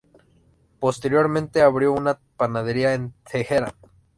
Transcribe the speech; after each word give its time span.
Posteriormente, 0.79 1.61
abrió 1.61 1.93
una 1.93 2.19
panadería 2.35 2.95
en 2.95 3.13
Teherán. 3.31 3.73